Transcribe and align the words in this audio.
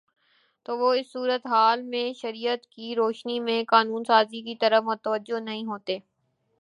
تو 0.65 0.77
وہ 0.77 0.93
اس 0.93 1.11
صورتِ 1.11 1.47
حال 1.47 1.81
میں 1.83 2.11
شریعت 2.13 2.65
کی 2.67 2.93
روشنی 2.95 3.39
میں 3.39 3.63
قانون 3.67 4.03
سازی 4.03 4.41
کی 4.41 4.55
طرف 4.55 4.83
متوجہ 4.83 5.39
نہیں 5.39 5.65
ہوتے 5.65 5.97